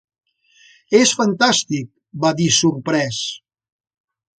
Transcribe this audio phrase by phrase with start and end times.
[1.01, 1.93] És fantàstic,
[2.25, 3.25] va dir sorprès.